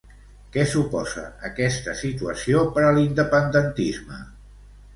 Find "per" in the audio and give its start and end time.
2.79-2.89